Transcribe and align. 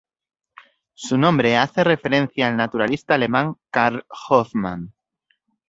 Su 0.95 1.15
nombre 1.19 1.57
hace 1.57 1.83
referencia 1.83 2.47
al 2.47 2.57
naturalista 2.57 3.13
alemán 3.13 3.57
Karl 3.69 3.99
Hoffman. 4.29 4.91